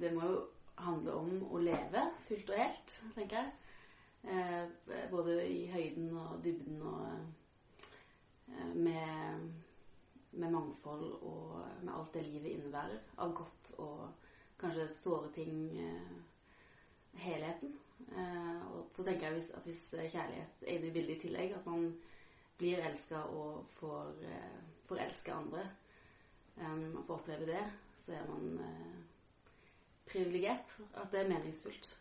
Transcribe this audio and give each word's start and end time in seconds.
det 0.00 0.12
må 0.14 0.28
jo 0.30 0.40
handle 0.84 1.14
om 1.20 1.30
å 1.54 1.60
leve 1.62 2.02
fullt 2.28 2.50
og 2.50 2.60
helt, 2.60 2.96
tenker 3.16 3.40
jeg. 3.40 3.52
Eh, 4.24 5.00
både 5.12 5.38
i 5.46 5.64
høyden 5.68 6.12
og 6.16 6.38
dybden 6.44 6.80
og 6.88 7.02
eh, 8.48 8.70
med, 8.74 9.50
med, 10.32 10.48
mangfold 10.48 11.10
og 11.20 11.58
med 11.82 11.92
alt 11.92 12.14
det 12.16 12.24
livet 12.26 12.54
innebærer 12.54 13.02
av 13.20 13.34
godt 13.36 13.74
og 13.76 14.06
kanskje 14.60 14.88
såre 14.96 15.32
ting. 15.36 15.58
Eh, 15.76 16.14
helheten. 17.16 17.78
Eh, 18.16 18.66
og 18.72 18.90
så 18.96 19.04
tenker 19.04 19.30
jeg 19.30 19.46
at 19.54 19.66
hvis 19.66 19.82
kjærlighet 19.90 20.66
er 20.66 20.76
inne 20.76 20.90
i 20.90 20.94
bildet 20.94 21.16
i 21.16 21.26
tillegg, 21.26 21.54
at 21.56 21.66
man 21.66 21.88
blir 22.58 22.82
elska 22.82 23.24
og 23.34 23.64
får, 23.78 24.12
eh, 24.28 24.58
får 24.88 25.02
elske 25.06 25.34
andre, 25.34 25.64
um, 26.56 27.02
får 27.06 27.14
oppleve 27.18 27.46
det, 27.46 27.64
så 28.04 28.12
er 28.12 28.26
man 28.28 28.58
privilegert. 30.14 30.78
At 30.94 31.12
det 31.12 31.20
er 31.24 31.28
meningsfullt. 31.28 31.92